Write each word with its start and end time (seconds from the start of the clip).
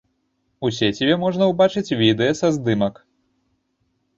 У 0.67 0.69
сеціве 0.77 1.17
можна 1.23 1.49
ўбачыць 1.51 1.95
відэа 2.01 2.33
са 2.41 2.47
здымак. 2.57 2.95